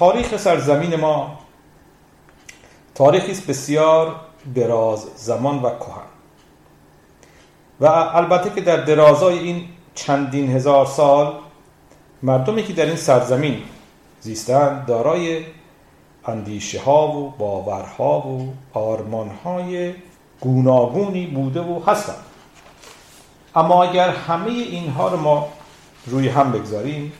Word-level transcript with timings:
تاریخ 0.00 0.36
سرزمین 0.36 0.96
ما 0.96 1.38
تاریخی 2.94 3.32
است 3.32 3.46
بسیار 3.46 4.16
دراز 4.54 5.06
زمان 5.16 5.62
و 5.62 5.70
کهن. 5.70 6.08
و 7.80 7.86
البته 7.86 8.50
که 8.50 8.60
در 8.60 8.76
درازای 8.76 9.38
این 9.38 9.68
چندین 9.94 10.50
هزار 10.50 10.86
سال 10.86 11.34
مردمی 12.22 12.62
که 12.62 12.72
در 12.72 12.86
این 12.86 12.96
سرزمین 12.96 13.62
زیستند 14.20 14.86
دارای 14.86 15.44
اندیشه 16.24 16.80
ها 16.80 17.08
و 17.08 17.30
باورها 17.38 18.20
و 18.20 18.54
آرمان 18.72 19.28
های 19.28 19.94
گوناگونی 20.40 21.26
بوده 21.26 21.60
و 21.60 21.82
هستند. 21.86 22.24
اما 23.54 23.84
اگر 23.84 24.08
همه 24.08 24.50
اینها 24.50 25.08
رو 25.08 25.16
ما 25.16 25.48
روی 26.06 26.28
هم 26.28 26.52
بگذاریم 26.52 27.12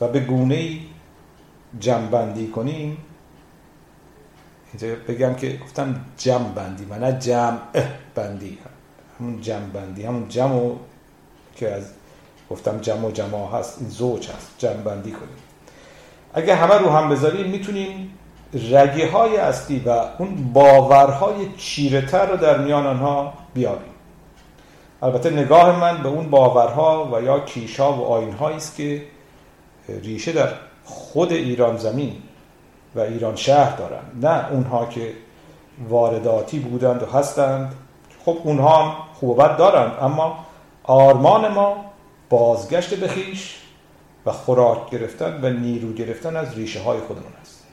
و 0.00 0.08
به 0.08 0.20
گونه 0.20 0.88
جمع 1.80 2.46
کنیم؟ 2.54 2.98
اینجا 4.72 4.96
بگم 5.08 5.34
که 5.34 5.56
گفتم 5.64 6.00
جمع 6.16 6.48
بندی 6.48 6.84
و 6.84 6.98
نه 6.98 7.12
جمع 7.12 7.58
بندی 8.14 8.58
همون 9.20 9.40
جمع 9.40 9.66
بندی 9.66 10.02
همون 10.02 10.28
جمع 10.28 10.72
که 11.56 11.72
از 11.72 11.84
گفتم 12.50 12.78
جمع 12.78 13.06
و 13.06 13.10
جمع 13.10 13.58
هست 13.58 13.78
این 13.80 13.90
زوج 13.90 14.28
هست. 14.28 14.50
جمع 14.58 14.72
بندی 14.72 15.10
کنیم. 15.10 15.36
اگه 16.34 16.54
همه 16.54 16.74
رو 16.74 16.90
هم 16.90 17.08
بذاریم 17.08 17.46
می‌تونیم 17.46 18.14
رگه 18.52 19.10
های 19.10 19.36
اصلی 19.36 19.78
و 19.86 20.04
اون 20.18 20.52
باورهای 20.52 21.48
چیرتر 21.56 22.26
رو 22.26 22.36
در 22.36 22.58
میان 22.58 22.86
آنها 22.86 23.32
بیابیم. 23.54 23.92
البته 25.02 25.30
نگاه 25.30 25.80
من 25.80 26.02
به 26.02 26.08
اون 26.08 26.30
باورها 26.30 27.10
و 27.12 27.22
یا 27.22 27.40
کیشا 27.40 27.92
و 27.92 28.04
آینهایی 28.04 28.56
است 28.56 28.76
که 28.76 29.02
ریشه 29.88 30.32
در 30.32 30.48
خود 30.88 31.32
ایران 31.32 31.76
زمین 31.76 32.22
و 32.94 33.00
ایران 33.00 33.36
شهر 33.36 33.76
دارند 33.76 34.26
نه 34.26 34.52
اونها 34.52 34.86
که 34.86 35.12
وارداتی 35.88 36.58
بودند 36.58 37.02
و 37.02 37.06
هستند. 37.06 37.74
خب 38.24 38.38
اونها 38.44 38.82
هم 38.82 38.94
خوب 39.14 39.56
دارند 39.56 39.92
اما 40.00 40.46
آرمان 40.84 41.48
ما 41.48 41.84
بازگشت 42.28 42.94
به 42.94 43.08
خیش 43.08 43.58
و 44.26 44.32
خوراک 44.32 44.90
گرفتن 44.90 45.40
و 45.42 45.50
نیرو 45.50 45.92
گرفتن 45.92 46.36
از 46.36 46.54
ریشه 46.54 46.82
های 46.82 47.00
خودمون 47.00 47.32
است. 47.40 47.64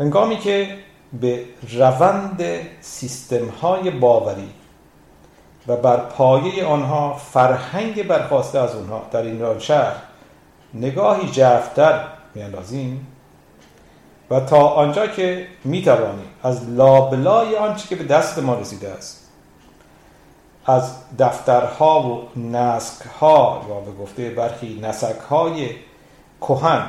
هنگامی 0.00 0.36
که 0.36 0.76
به 1.20 1.44
روند 1.72 2.42
سیستم 2.80 3.48
های 3.48 3.90
باوری 3.90 4.50
و 5.68 5.76
بر 5.76 5.96
پایه 5.96 6.64
آنها 6.64 7.14
فرهنگ 7.14 8.06
برخواسته 8.06 8.58
از 8.58 8.74
اونها. 8.74 9.02
در 9.10 9.22
این 9.22 9.58
شهر 9.58 9.94
نگاهی 10.74 11.30
جفتر 11.30 12.04
میاندازیم 12.34 13.06
و 14.30 14.40
تا 14.40 14.68
آنجا 14.68 15.06
که 15.06 15.46
می‌توانیم 15.64 16.26
از 16.42 16.68
لابلای 16.68 17.56
آنچه 17.56 17.88
که 17.88 17.96
به 17.96 18.04
دست 18.04 18.38
ما 18.38 18.54
رسیده 18.54 18.88
است 18.88 19.28
از 20.66 20.94
دفترها 21.18 22.02
و 22.02 22.28
نسکها 22.40 23.62
یا 23.68 23.74
به 23.74 23.92
گفته 24.02 24.30
برخی 24.30 24.80
نسکهای 24.82 25.70
کهن 26.40 26.88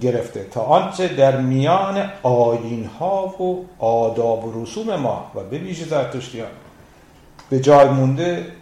گرفته 0.00 0.44
تا 0.44 0.60
آنچه 0.60 1.08
در 1.08 1.36
میان 1.36 2.10
آینها 2.22 3.26
و 3.26 3.66
آداب 3.78 4.44
و 4.44 4.62
رسوم 4.62 4.96
ما 4.96 5.30
و 5.34 5.40
به 5.40 5.58
ویژه 5.58 5.84
زرتشتیان 5.84 6.48
به 7.50 7.60
جای 7.60 7.88
مونده 7.88 8.52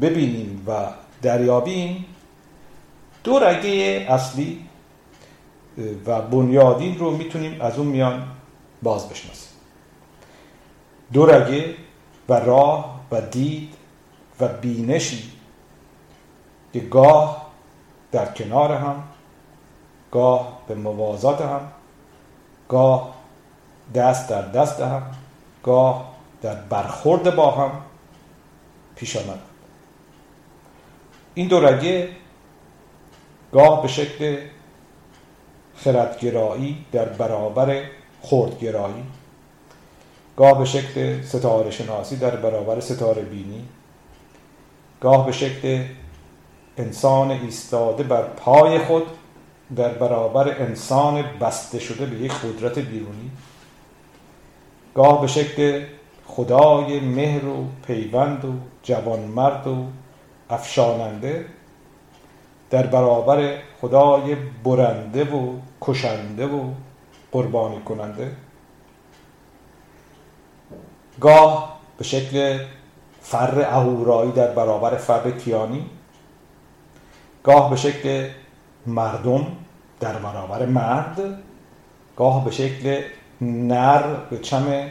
ببینیم 0.00 0.64
و 0.66 0.86
دریابیم. 1.22 2.04
دو 3.24 3.38
رگه 3.38 4.06
اصلی 4.08 4.68
و 6.06 6.22
بنیادین 6.22 6.98
رو 6.98 7.16
می‌تونیم 7.16 7.60
از 7.60 7.78
اون 7.78 7.86
میان 7.86 8.22
باز 8.82 9.08
بشناسیم. 9.08 9.52
دو 11.12 11.26
رگه 11.26 11.74
و 12.28 12.34
راه 12.34 13.00
و 13.10 13.20
دید 13.20 13.74
و 14.40 14.48
بینشی 14.48 15.32
که 16.72 16.80
گاه 16.80 17.46
در 18.12 18.26
کنار 18.26 18.72
هم 18.72 19.02
گاه 20.10 20.58
به 20.68 20.74
موازات 20.74 21.40
هم 21.40 21.60
گاه 22.68 23.14
دست 23.94 24.28
در 24.28 24.42
دست 24.42 24.80
هم 24.80 25.02
گاه 25.62 26.14
در 26.42 26.54
برخورد 26.54 27.36
با 27.36 27.50
هم 27.50 27.70
پیش 28.96 29.16
آمد. 29.16 29.40
این 31.34 31.48
دو 31.48 31.60
رگه 31.60 32.08
گاه 33.52 33.82
به 33.82 33.88
شکل 33.88 34.36
خردگرایی 35.76 36.84
در 36.92 37.04
برابر 37.04 37.82
خردگرایی 38.22 39.02
گاه 40.36 40.58
به 40.58 40.64
شکل 40.64 41.22
ستاره 41.22 41.70
شناسی 41.70 42.16
در 42.16 42.36
برابر 42.36 42.80
ستاره 42.80 43.22
بینی 43.22 43.64
گاه 45.00 45.26
به 45.26 45.32
شکل 45.32 45.84
انسان 46.78 47.30
ایستاده 47.30 48.02
بر 48.02 48.22
پای 48.22 48.78
خود 48.78 49.06
در 49.76 49.88
برابر 49.88 50.62
انسان 50.62 51.24
بسته 51.40 51.78
شده 51.78 52.06
به 52.06 52.16
یک 52.16 52.32
قدرت 52.32 52.78
بیرونی 52.78 53.30
گاه 54.94 55.20
به 55.20 55.26
شکل 55.26 55.84
خدای 56.26 57.00
مهر 57.00 57.44
و 57.44 57.66
پیوند 57.86 58.44
و 58.44 58.52
جوانمرد 58.82 59.66
و 59.66 59.86
افشاننده 60.50 61.46
در 62.70 62.86
برابر 62.86 63.58
خدای 63.80 64.36
برنده 64.64 65.24
و 65.24 65.52
کشنده 65.80 66.46
و 66.46 66.70
قربانی 67.32 67.80
کننده. 67.80 68.32
گاه 71.20 71.80
به 71.98 72.04
شکل 72.04 72.58
فر 73.20 73.60
اهورایی 73.60 74.32
در 74.32 74.50
برابر 74.52 74.96
فر 74.96 75.30
کیانی. 75.30 75.86
گاه 77.42 77.70
به 77.70 77.76
شکل 77.76 78.28
مردم 78.86 79.46
در 80.00 80.12
برابر 80.12 80.66
مرد. 80.66 81.20
گاه 82.16 82.44
به 82.44 82.50
شکل 82.50 83.02
نر 83.40 84.14
به 84.30 84.38
چم 84.38 84.88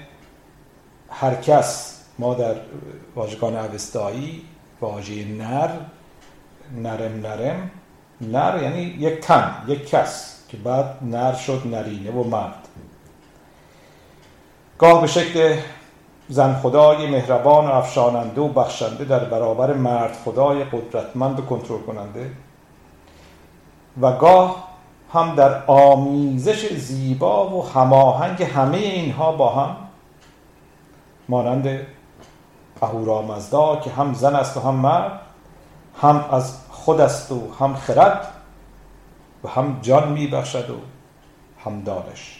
هر 1.13 1.35
کس 1.35 2.01
ما 2.19 2.33
در 2.33 2.55
واژگان 3.15 3.55
اوستایی 3.55 4.41
واژه 4.81 5.25
نر 5.25 5.69
نرم 6.77 7.21
نرم 7.21 7.71
نر 8.21 8.63
یعنی 8.63 8.81
یک 8.81 9.19
تن 9.19 9.63
یک 9.67 9.89
کس 9.89 10.43
که 10.49 10.57
بعد 10.57 10.85
نر 11.01 11.33
شد 11.33 11.61
نرینه 11.65 12.11
و 12.11 12.23
مرد. 12.23 12.67
گاه 14.77 15.01
به 15.01 15.07
شکل 15.07 15.55
زن 16.29 16.53
خدای 16.53 17.07
مهربان 17.07 17.65
و 17.65 17.71
افشاننده 17.71 18.41
و 18.41 18.47
بخشنده 18.47 19.05
در 19.05 19.23
برابر 19.23 19.73
مرد 19.73 20.17
خدای 20.25 20.63
قدرتمند 20.63 21.39
و 21.39 21.41
کنترل 21.41 21.81
کننده. 21.81 22.31
و 24.01 24.11
گاه 24.11 24.67
هم 25.13 25.35
در 25.35 25.65
آمیزش 25.65 26.73
زیبا 26.73 27.49
و 27.49 27.69
هماهنگ 27.69 28.43
همه 28.43 28.77
اینها 28.77 29.31
با 29.31 29.49
هم 29.49 29.75
مانند 31.29 31.79
اهورامزدا 32.81 33.75
که 33.75 33.89
هم 33.89 34.13
زن 34.13 34.35
است 34.35 34.57
و 34.57 34.59
هم 34.59 34.75
مرد 34.75 35.19
هم 36.01 36.25
از 36.31 36.57
خود 36.69 37.01
است 37.01 37.31
و 37.31 37.53
هم 37.59 37.75
خرد 37.75 38.27
و 39.43 39.47
هم 39.47 39.79
جان 39.81 40.11
میبخشد 40.11 40.69
و 40.69 40.75
هم 41.65 41.81
دانش. 41.81 42.39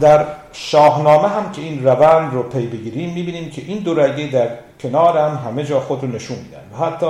در 0.00 0.26
شاهنامه 0.52 1.28
هم 1.28 1.52
که 1.52 1.62
این 1.62 1.84
روند 1.84 2.34
رو 2.34 2.42
پی 2.42 2.66
بگیریم 2.66 3.12
می‌بینیم 3.12 3.50
که 3.50 3.62
این 3.62 3.78
دو 3.78 3.94
رگه 3.94 4.26
در 4.26 4.48
کنار 4.80 5.18
هم 5.18 5.36
همه 5.36 5.64
جا 5.64 5.80
خود 5.80 6.02
رو 6.02 6.08
نشون 6.08 6.38
میدن 6.38 6.62
و 6.72 6.84
حتی 6.84 7.06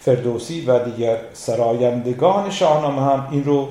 فردوسی 0.00 0.60
و 0.60 0.78
دیگر 0.84 1.18
سرایندگان 1.32 2.50
شاهنامه 2.50 3.02
هم 3.02 3.28
این 3.30 3.44
رو 3.44 3.68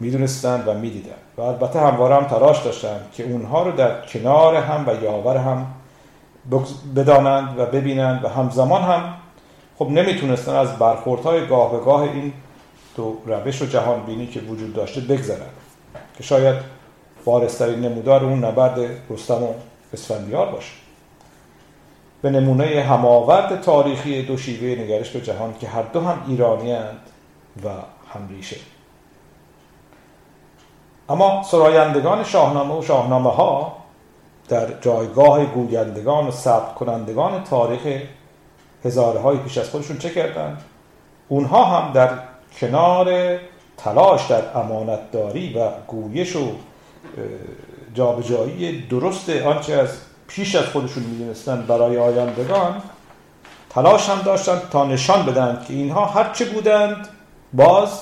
می‌دونستند 0.00 0.68
و 0.68 0.74
می‌دیدن. 0.74 1.14
و 1.40 1.42
البته 1.42 1.80
همواره 1.80 2.16
هم 2.16 2.24
تلاش 2.24 2.64
داشتند 2.64 3.00
که 3.12 3.24
اونها 3.24 3.62
رو 3.62 3.72
در 3.72 4.06
کنار 4.06 4.56
هم 4.56 4.88
و 4.88 5.04
یاور 5.04 5.36
هم 5.36 5.66
بدانند 6.96 7.58
و 7.58 7.66
ببینند 7.66 8.24
و 8.24 8.28
همزمان 8.28 8.82
هم 8.82 9.14
خب 9.78 9.88
نمی‌تونستن 9.90 10.54
از 10.54 10.78
برخوردهای 10.78 11.46
گاه 11.46 11.72
به 11.72 11.78
گاه 11.78 12.00
این 12.00 12.32
دو 12.96 13.16
روش 13.26 13.62
و 13.62 13.66
جهان 13.66 14.02
بینی 14.02 14.26
که 14.26 14.40
وجود 14.40 14.74
داشته 14.74 15.00
بگذرند 15.00 15.50
که 16.16 16.22
شاید 16.22 16.56
بارسترین 17.24 17.80
نمودار 17.80 18.24
اون 18.24 18.44
نبرد 18.44 18.78
رستم 19.10 19.42
و 19.42 19.48
اسفندیار 19.92 20.46
باشه. 20.52 20.72
به 22.22 22.30
نمونه 22.30 22.86
هماورد 22.88 23.60
تاریخی 23.60 24.22
دو 24.22 24.36
شیوه 24.36 24.82
نگرش 24.82 25.10
به 25.10 25.20
جهان 25.20 25.54
که 25.60 25.68
هر 25.68 25.82
دو 25.82 26.00
هم 26.00 26.22
ایرانی 26.28 26.72
و 27.64 27.68
هم 28.14 28.28
ریشه. 28.28 28.56
اما 31.10 31.42
سرایندگان 31.42 32.24
شاهنامه 32.24 32.78
و 32.78 32.82
شاهنامه 32.82 33.30
ها 33.30 33.76
در 34.48 34.80
جایگاه 34.80 35.44
گویندگان 35.44 36.26
و 36.26 36.30
ثبت 36.30 36.74
کنندگان 36.74 37.44
تاریخ 37.44 38.02
هزاره 38.84 39.20
های 39.20 39.36
پیش 39.36 39.58
از 39.58 39.70
خودشون 39.70 39.98
چه 39.98 40.10
کردند؟ 40.10 40.62
اونها 41.28 41.64
هم 41.64 41.92
در 41.92 42.10
کنار 42.60 43.38
تلاش 43.76 44.26
در 44.26 44.42
امانتداری 44.58 45.58
و 45.58 45.68
گویش 45.86 46.36
و 46.36 46.52
جابجایی 47.94 48.86
درست 48.86 49.30
آنچه 49.30 49.72
از 49.72 49.88
پیش 50.28 50.54
از 50.54 50.64
خودشون 50.64 51.02
می‌دونستن 51.02 51.62
برای 51.62 51.98
آیندگان 51.98 52.82
تلاش 53.70 54.08
هم 54.08 54.22
داشتند 54.22 54.62
تا 54.70 54.84
نشان 54.84 55.26
بدن 55.26 55.64
که 55.68 55.74
اینها 55.74 56.04
هرچه 56.04 56.44
بودند 56.44 57.08
باز 57.52 58.00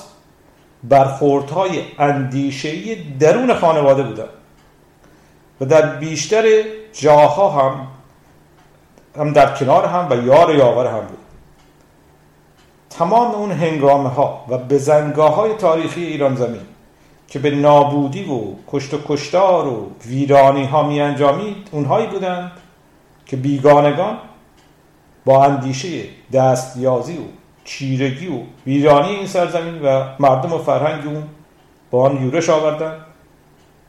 برخوردهای 0.83 1.81
اندیشهی 1.99 2.95
درون 3.19 3.53
خانواده 3.53 4.03
بودند 4.03 4.29
و 5.61 5.65
در 5.65 5.95
بیشتر 5.95 6.43
جاها 6.93 7.49
هم 7.49 7.87
هم 9.17 9.33
در 9.33 9.55
کنار 9.55 9.85
هم 9.85 10.07
و 10.09 10.25
یار 10.25 10.55
یاور 10.55 10.87
هم 10.87 10.99
بود. 10.99 11.17
تمام 12.89 13.31
اون 13.31 13.51
هنگامه 13.51 14.09
ها 14.09 14.45
و 14.49 14.57
بزنگاه 14.57 15.35
های 15.35 15.53
تاریخی 15.53 16.03
ایران 16.03 16.35
زمین 16.35 16.61
که 17.27 17.39
به 17.39 17.51
نابودی 17.51 18.23
و 18.23 18.41
کشت 18.67 18.93
و 18.93 18.97
کشتار 19.07 19.67
و 19.67 19.91
ویرانی 20.05 20.65
ها 20.65 20.83
می 20.83 21.01
انجامید 21.01 21.69
اونهایی 21.71 22.07
بودند 22.07 22.51
که 23.25 23.37
بیگانگان 23.37 24.17
با 25.25 25.45
اندیشه 25.45 26.03
دستیازی 26.33 27.17
و 27.17 27.21
چیرگی 27.69 28.27
و 28.27 28.39
ویرانی 28.65 29.09
این 29.09 29.27
سرزمین 29.27 29.81
و 29.81 30.05
مردم 30.19 30.53
و 30.53 30.57
فرهنگ 30.57 31.07
اون 31.07 31.23
با 31.91 32.03
آن 32.03 32.23
یورش 32.23 32.49
آوردن. 32.49 32.95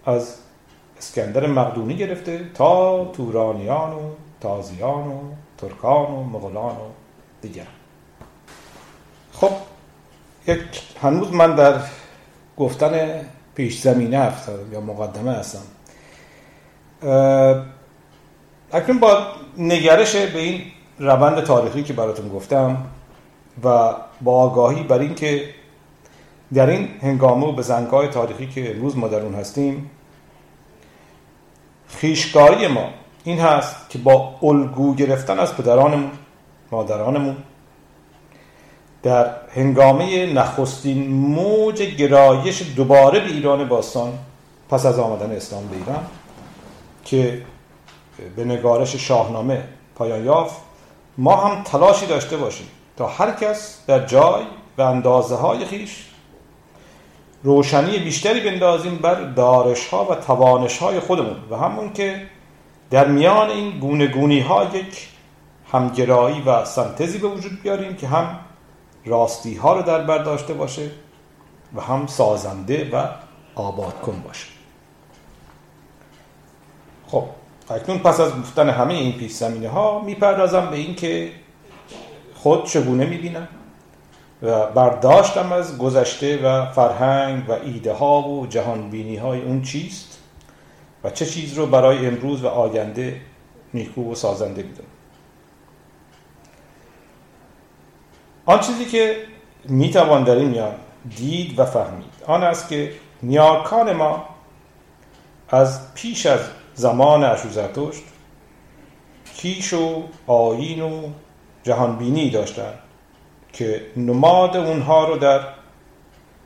از 0.06 0.36
اسکندر 0.98 1.46
مقدونی 1.46 1.96
گرفته 1.96 2.40
تا 2.54 3.04
تورانیان 3.04 3.92
و 3.92 4.00
تازیان 4.40 5.06
و 5.08 5.20
ترکان 5.58 6.10
و 6.10 6.24
مغولان 6.24 6.76
و 6.76 6.88
دیگر 7.42 7.66
خب 9.32 9.50
یک 10.46 10.82
هنوز 11.02 11.32
من 11.32 11.54
در 11.54 11.74
گفتن 12.56 13.20
پیش 13.54 13.80
زمینه 13.80 14.18
هستم 14.18 14.72
یا 14.72 14.80
مقدمه 14.80 15.32
هستم. 15.32 15.62
اکنون 18.72 19.00
با 19.00 19.26
نگرش 19.58 20.16
به 20.16 20.38
این 20.38 20.62
روند 20.98 21.40
تاریخی 21.44 21.82
که 21.82 21.92
براتون 21.92 22.28
گفتم 22.28 22.86
و 23.64 23.94
با 24.20 24.32
آگاهی 24.32 24.82
بر 24.82 24.98
اینکه 24.98 25.44
در 26.54 26.70
این 26.70 26.88
هنگامه 27.02 27.46
و 27.46 27.52
بزنگاه 27.52 28.08
تاریخی 28.08 28.46
که 28.46 28.70
امروز 28.70 28.96
ما 28.96 29.08
در 29.08 29.20
اون 29.20 29.34
هستیم 29.34 29.90
خیشکاری 31.88 32.66
ما 32.66 32.88
این 33.24 33.38
هست 33.38 33.90
که 33.90 33.98
با 33.98 34.34
الگو 34.42 34.94
گرفتن 34.94 35.38
از 35.38 35.56
پدرانمون 35.56 36.10
مادرانمون 36.70 37.36
در 39.02 39.30
هنگامه 39.54 40.32
نخستین 40.32 41.10
موج 41.10 41.82
گرایش 41.82 42.62
دوباره 42.76 43.20
به 43.20 43.26
ایران 43.26 43.68
باستان 43.68 44.18
پس 44.70 44.86
از 44.86 44.98
آمدن 44.98 45.32
اسلام 45.32 45.66
به 45.66 45.76
ایران 45.76 46.06
که 47.04 47.42
به 48.36 48.44
نگارش 48.44 48.96
شاهنامه 48.96 49.64
پایان 49.94 50.24
یافت 50.24 50.56
ما 51.18 51.36
هم 51.36 51.62
تلاشی 51.62 52.06
داشته 52.06 52.36
باشیم 52.36 52.66
تا 52.96 53.06
هر 53.06 53.30
کس 53.30 53.84
در 53.86 54.06
جای 54.06 54.42
و 54.78 54.82
اندازه 54.82 55.34
های 55.34 55.64
خیش 55.64 56.06
روشنی 57.42 57.98
بیشتری 57.98 58.40
بندازیم 58.40 58.96
بر 58.96 59.14
دارش 59.14 59.88
ها 59.88 60.04
و 60.04 60.14
توانش 60.14 60.78
های 60.78 61.00
خودمون 61.00 61.36
و 61.50 61.56
همون 61.56 61.92
که 61.92 62.26
در 62.90 63.08
میان 63.08 63.50
این 63.50 63.78
گونه 63.78 64.06
گونی 64.06 64.40
ها 64.40 64.64
یک 64.64 65.08
همگرایی 65.72 66.40
و 66.40 66.64
سنتزی 66.64 67.18
به 67.18 67.28
وجود 67.28 67.62
بیاریم 67.62 67.96
که 67.96 68.08
هم 68.08 68.38
راستی 69.04 69.54
ها 69.54 69.76
رو 69.76 69.82
در 69.82 70.02
بر 70.02 70.18
داشته 70.18 70.54
باشه 70.54 70.90
و 71.74 71.80
هم 71.80 72.06
سازنده 72.06 72.90
و 72.92 73.06
آباد 73.54 74.00
کن 74.00 74.22
باشه. 74.26 74.46
خب 77.06 77.24
اکنون 77.70 77.98
پس 77.98 78.20
از 78.20 78.32
گفتن 78.36 78.70
همه 78.70 78.94
این 78.94 79.12
پیش 79.12 79.32
زمینه 79.32 79.68
ها 79.68 80.00
می‌پردازم 80.00 80.70
به 80.70 80.76
این 80.76 80.94
که 80.94 81.32
خود 82.42 82.64
چگونه 82.64 83.06
می‌بینم؟ 83.06 83.48
و 84.42 84.66
برداشتم 84.66 85.52
از 85.52 85.78
گذشته 85.78 86.42
و 86.42 86.72
فرهنگ 86.72 87.48
و 87.48 87.52
ایده 87.52 87.92
ها 87.92 88.28
و 88.28 88.46
جهان 88.46 88.90
بینی 88.90 89.16
های 89.16 89.42
اون 89.42 89.62
چیست؟ 89.62 90.18
و 91.04 91.10
چه 91.10 91.26
چیز 91.26 91.54
رو 91.54 91.66
برای 91.66 92.06
امروز 92.06 92.44
و 92.44 92.48
آینده 92.48 93.20
نیکو 93.74 94.12
و 94.12 94.14
سازنده 94.14 94.62
می‌دونم؟ 94.62 94.88
آن 98.46 98.60
چیزی 98.60 98.84
که 98.84 99.16
می‌توان 99.64 100.24
در 100.24 100.34
این 100.34 100.48
میان 100.48 100.74
دید 101.16 101.58
و 101.58 101.64
فهمید 101.64 102.12
آن 102.26 102.42
است 102.42 102.68
که 102.68 102.92
نیاکان 103.22 103.92
ما 103.92 104.24
از 105.48 105.94
پیش 105.94 106.26
از 106.26 106.40
زمان 106.74 107.24
اشوزرتشت 107.24 108.02
کیش 109.36 109.72
و 109.72 110.02
آین 110.26 110.82
و 110.82 111.08
جهانبینی 111.62 112.30
داشتند 112.30 112.78
که 113.52 113.86
نماد 113.96 114.56
اونها 114.56 115.08
رو 115.08 115.16
در 115.16 115.40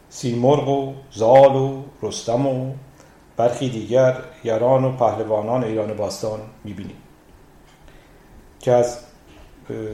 سیمرغ 0.08 0.68
و 0.68 0.94
زال 1.10 1.56
و 1.56 1.82
رستم 2.02 2.46
و 2.46 2.72
برخی 3.36 3.68
دیگر 3.68 4.16
یاران 4.44 4.84
و 4.84 4.92
پهلوانان 4.92 5.64
ایران 5.64 5.94
باستان 5.96 6.40
می‌بینیم 6.64 6.96
که 8.60 8.72
از 8.72 8.98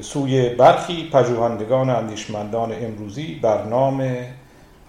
سوی 0.00 0.48
برخی 0.48 1.10
پژوهندگان 1.12 1.90
اندیشمندان 1.90 2.72
امروزی 2.72 3.34
بر 3.34 3.64
نام 3.64 4.16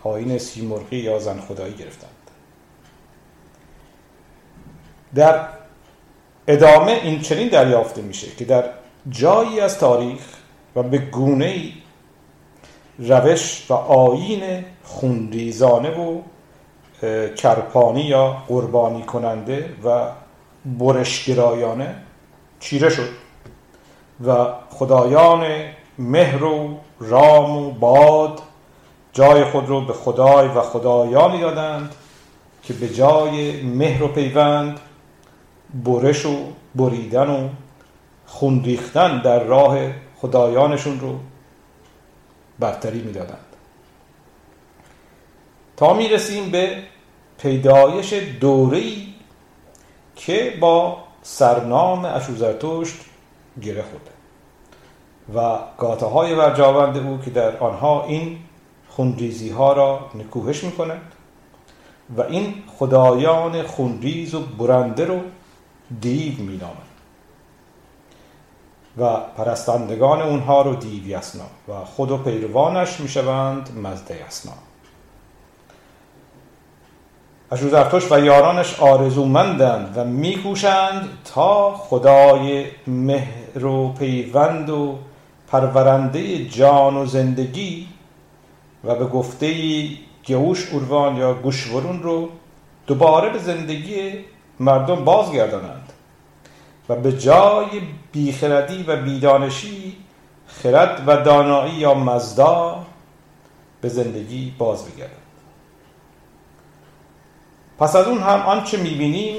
آین 0.03 0.37
سیمرغی 0.37 0.97
یا 0.97 1.19
زن 1.19 1.39
خدایی 1.39 1.73
گرفتند. 1.73 2.09
در 5.15 5.47
ادامه 6.47 6.91
این 6.91 7.21
چنین 7.21 7.47
دریافته 7.47 8.01
میشه 8.01 8.27
که 8.35 8.45
در 8.45 8.69
جایی 9.09 9.59
از 9.59 9.77
تاریخ 9.77 10.21
و 10.75 10.83
به 10.83 10.97
گونه 10.97 11.71
روش 12.99 13.65
و 13.69 13.73
آین 13.73 14.65
خونریزانه 14.83 15.89
و 15.89 16.21
کرپانی 17.35 18.01
یا 18.01 18.37
قربانی 18.47 19.03
کننده 19.03 19.75
و 19.85 20.07
برشگرایانه 20.65 21.95
چیره 22.59 22.89
شد 22.89 23.09
و 24.25 24.45
خدایان 24.69 25.45
مهر 25.99 26.43
و 26.43 26.77
رام 26.99 27.57
و 27.57 27.71
باد 27.71 28.41
جای 29.13 29.43
خود 29.43 29.69
رو 29.69 29.81
به 29.81 29.93
خدای 29.93 30.47
و 30.47 30.61
خدایانی 30.61 31.41
دادند 31.41 31.95
که 32.63 32.73
به 32.73 32.89
جای 32.89 33.61
مهر 33.61 34.03
و 34.03 34.07
پیوند 34.07 34.79
برش 35.85 36.25
و 36.25 36.35
بریدن 36.75 37.29
و 37.29 37.49
خون 38.31 38.63
ریختن 38.63 39.21
در 39.21 39.43
راه 39.43 39.77
خدایانشون 40.21 40.99
رو 40.99 41.19
برتری 42.59 43.01
می‌دادند. 43.01 43.45
تا 45.77 45.93
می‌رسیم 45.93 46.51
به 46.51 46.77
پیدایش 47.37 48.13
دوره‌ای 48.13 49.07
که 50.15 50.57
با 50.59 50.97
سرنام 51.21 52.05
اشوزرتشت 52.05 52.95
گره 53.61 53.83
خورده 53.83 54.11
و 55.35 55.59
گاته 55.77 56.05
های 56.05 56.33
او 56.33 57.19
که 57.25 57.31
در 57.31 57.57
آنها 57.57 58.05
این 58.05 58.37
خونریزی 58.89 59.49
ها 59.49 59.73
را 59.73 60.09
نکوهش 60.15 60.63
می 60.63 60.71
و 62.17 62.21
این 62.21 62.53
خدایان 62.77 63.63
خونریز 63.63 64.33
و 64.35 64.39
برنده 64.39 65.05
رو 65.05 65.19
دیو 66.01 66.43
می 66.43 66.59
و 68.97 69.15
پرستندگان 69.37 70.21
اونها 70.21 70.61
رو 70.61 70.75
دیو 70.75 71.07
یسنا 71.07 71.43
و 71.67 71.85
خود 71.85 72.11
و 72.11 72.17
پیروانش 72.17 72.99
می 72.99 73.07
شوند 73.07 73.69
مزده 73.83 74.25
یسنا 74.27 74.53
اشوزرتوش 77.51 78.11
و 78.11 78.19
یارانش 78.19 78.79
آرزومندند 78.79 79.97
و 79.97 80.03
میکوشند 80.03 81.09
تا 81.25 81.75
خدای 81.75 82.65
مهر 82.87 83.65
و 83.65 83.93
پیوند 83.93 84.69
و 84.69 84.97
پرورنده 85.47 86.45
جان 86.45 86.97
و 86.97 87.05
زندگی 87.05 87.87
و 88.83 88.95
به 88.95 89.05
گفته 89.05 89.55
گوش 90.27 90.69
اوروان 90.71 91.15
یا 91.15 91.33
گوشورون 91.33 92.03
رو 92.03 92.29
دوباره 92.87 93.29
به 93.29 93.39
زندگی 93.39 94.11
مردم 94.59 95.05
بازگردانند. 95.05 95.90
و 96.89 96.95
به 96.95 97.17
جای 97.17 97.81
بیخردی 98.11 98.83
و 98.83 98.95
بیدانشی 98.95 99.97
خرد 100.47 101.03
و 101.07 101.17
دانایی 101.17 101.73
یا 101.73 101.93
مزدا 101.93 102.85
به 103.81 103.89
زندگی 103.89 104.53
باز 104.57 104.85
بگردند 104.85 105.17
پس 107.79 107.95
از 107.95 108.07
اون 108.07 108.17
هم 108.17 108.39
آنچه 108.39 108.77
می‌بینیم 108.77 109.35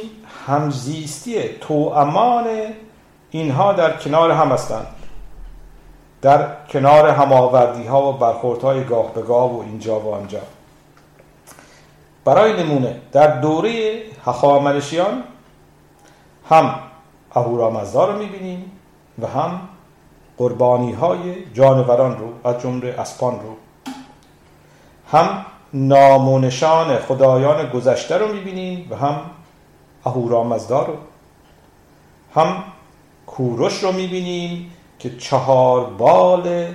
همزیستی 0.47 1.39
امان 1.71 2.47
اینها 3.31 3.73
در 3.73 3.97
کنار 3.97 4.31
هم 4.31 4.49
هستند. 4.49 4.87
در 6.23 6.49
کنار 6.69 7.09
هماوردی 7.09 7.87
ها 7.87 8.09
و 8.09 8.13
برخورد 8.13 8.63
های 8.63 8.85
گاه 8.85 9.15
به 9.15 9.23
گاه 9.23 9.53
و 9.53 9.61
اینجا 9.61 10.01
و 10.01 10.15
آنجا. 10.15 10.41
برای 12.25 12.63
نمونه 12.63 13.01
در 13.13 13.41
دوره 13.41 14.03
هخامنشیان 14.27 15.23
هم 16.51 16.75
اهورامزدا 17.35 18.05
رو 18.05 18.19
می‌بینیم 18.19 18.73
و 19.19 19.27
هم 19.27 19.61
قربانی 20.39 20.93
های 20.93 21.53
جانوران 21.55 22.19
رو 22.19 22.51
از 22.51 22.61
جمله 22.63 22.95
اسپان 22.99 23.41
رو. 23.41 23.57
هم 25.11 25.47
نام 25.75 26.29
و 26.29 26.39
نشان 26.39 26.99
خدایان 26.99 27.71
گذشته 27.71 28.19
رو 28.19 28.35
می‌بینیم 28.35 28.87
و 28.91 28.97
هم 28.97 29.21
اهورامزدا 30.05 30.83
رو. 30.83 30.95
هم 32.35 32.65
کوروش 33.27 33.83
رو 33.83 33.93
می‌بینیم 33.93 34.73
که 34.99 35.17
چهار 35.17 35.85
بال 35.85 36.67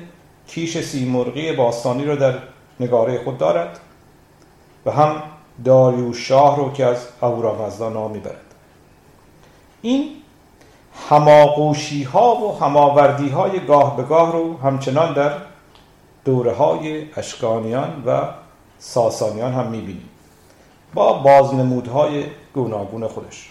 کیش 0.48 0.78
سیمرغی 0.78 1.52
باستانی 1.52 2.06
رو 2.06 2.16
در 2.16 2.34
نگاره 2.80 3.24
خود 3.24 3.38
دارد 3.38 3.80
و 4.86 4.92
هم 4.92 5.24
داریوش 5.66 6.28
شاه 6.28 6.58
رو 6.58 6.72
که 6.72 6.86
از 6.86 7.08
اهورامزدا 7.22 7.90
نام 7.90 8.12
می‌برد. 8.12 8.42
این 9.82 10.10
هماغوشی 11.10 12.04
ها 12.04 12.36
و 12.36 12.60
هماوردی 12.60 13.30
های 13.30 13.66
گاه 13.66 13.98
به 13.98 14.04
گاه 14.04 14.32
رو 14.32 14.58
همچنان 14.58 15.14
در 15.14 15.32
دوره 16.26 16.54
های 16.54 17.06
اشکانیان 17.14 18.04
و 18.06 18.22
ساسانیان 18.80 19.54
هم 19.54 19.68
می‌بینیم. 19.68 20.10
با 20.94 21.14
بازنمودهای 21.14 22.26
گوناگون 22.54 23.08
خودش. 23.08 23.50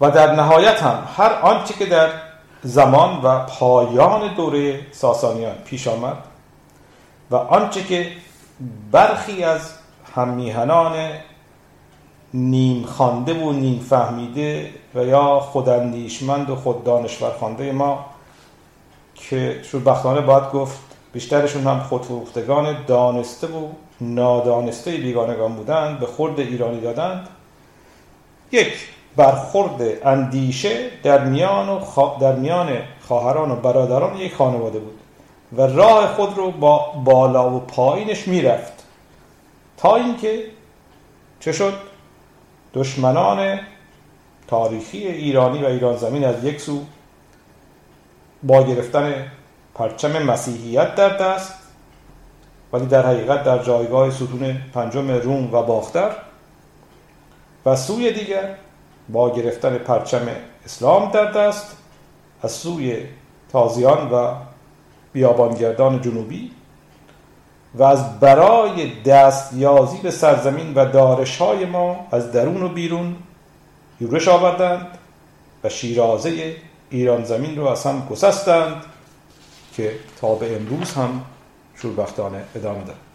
و 0.00 0.10
در 0.10 0.34
نهایت 0.34 0.82
هم 0.82 1.08
هر 1.16 1.32
آنچه 1.32 1.74
که 1.74 1.86
در 1.86 2.08
زمان 2.62 3.20
و 3.22 3.44
پایان 3.44 4.34
دوره 4.34 4.92
ساسانیان 4.92 5.54
پیش 5.54 5.88
آمد 5.88 6.16
و 7.30 7.36
آنچه 7.36 7.84
که 7.84 8.12
برخی 8.90 9.44
از 9.44 9.72
هممیهنان 10.16 11.10
نیم 12.34 12.84
خانده 12.84 13.34
و 13.34 13.52
نیم 13.52 13.78
فهمیده 13.78 14.70
و 14.94 15.04
یا 15.04 15.40
خوداندیشمند 15.40 16.50
و 16.50 16.56
خود 16.56 16.84
دانشور 16.84 17.30
خانده 17.40 17.72
ما 17.72 18.04
که 19.14 19.60
شوربختانه 19.62 20.20
باید 20.20 20.50
گفت 20.50 20.78
بیشترشون 21.12 21.62
هم 21.62 21.80
خودفروختگان 21.80 22.76
دانسته 22.86 23.46
و 23.46 23.68
نادانسته 24.00 24.90
بیگانگان 24.90 25.54
بودند 25.54 26.00
به 26.00 26.06
خورد 26.06 26.40
ایرانی 26.40 26.80
دادند. 26.80 27.28
یک 28.52 28.72
برخورد 29.16 30.06
اندیشه 30.06 30.90
در 31.02 31.24
میان, 31.24 31.68
و 31.68 31.80
در 32.20 32.34
میان 32.34 32.68
خواهران 33.08 33.50
و 33.50 33.56
برادران 33.56 34.16
یک 34.16 34.34
خانواده 34.34 34.78
بود 34.78 34.98
و 35.56 35.62
راه 35.62 36.06
خود 36.06 36.36
رو 36.36 36.50
با 36.50 36.92
بالا 37.04 37.54
و 37.54 37.60
پایینش 37.60 38.28
می‌رفت. 38.28 38.72
تا 39.76 39.96
اینکه 39.96 40.44
چه 41.40 41.52
شد؟ 41.52 41.72
دشمنان 42.74 43.58
تاریخی 44.46 45.06
ایرانی 45.06 45.62
و 45.62 45.66
ایران 45.66 45.96
زمین 45.96 46.24
از 46.24 46.44
یک 46.44 46.60
سو 46.60 46.84
با 48.42 48.62
گرفتن 48.62 49.32
پرچم 49.74 50.22
مسیحیت 50.22 50.94
در 50.94 51.08
دست 51.08 51.54
ولی 52.72 52.86
در 52.86 53.06
حقیقت 53.06 53.44
در 53.44 53.62
جایگاه 53.62 54.10
ستون 54.10 54.62
پنجم 54.74 55.10
روم 55.10 55.54
و 55.54 55.62
باختر 55.62 56.10
و 57.66 57.76
سوی 57.76 58.12
دیگر 58.12 58.54
با 59.08 59.34
گرفتن 59.34 59.78
پرچم 59.78 60.28
اسلام 60.64 61.10
در 61.10 61.32
دست 61.32 61.76
از 62.42 62.52
سوی 62.52 63.06
تازیان 63.52 64.10
و 64.10 64.34
بیابانگردان 65.12 66.00
جنوبی 66.00 66.50
و 67.74 67.82
از 67.82 68.20
برای 68.20 68.92
دستیازی 69.02 69.98
به 70.02 70.10
سرزمین 70.10 70.74
و 70.74 70.90
دارش 70.90 71.36
های 71.36 71.64
ما 71.64 72.06
از 72.10 72.32
درون 72.32 72.62
و 72.62 72.68
بیرون 72.68 73.16
یورش 74.00 74.28
آوردند 74.28 74.86
و 75.64 75.68
شیرازه 75.68 76.56
ایران 76.90 77.24
زمین 77.24 77.56
رو 77.56 77.66
از 77.66 77.86
هم 77.86 78.06
گسستند 78.10 78.84
که 79.76 79.92
تا 80.20 80.34
به 80.34 80.56
امروز 80.56 80.92
هم 80.92 81.22
شوربختانه 81.74 82.44
ادامه 82.54 82.84
دارد. 82.84 83.07